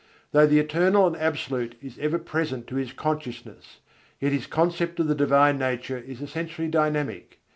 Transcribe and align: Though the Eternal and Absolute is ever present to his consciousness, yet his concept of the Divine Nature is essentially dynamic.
Though 0.31 0.47
the 0.47 0.57
Eternal 0.57 1.05
and 1.05 1.15
Absolute 1.15 1.75
is 1.79 1.99
ever 1.99 2.17
present 2.17 2.65
to 2.65 2.75
his 2.77 2.91
consciousness, 2.91 3.77
yet 4.19 4.31
his 4.31 4.47
concept 4.47 4.99
of 4.99 5.07
the 5.07 5.13
Divine 5.13 5.59
Nature 5.59 5.99
is 5.99 6.23
essentially 6.23 6.69
dynamic. 6.69 7.39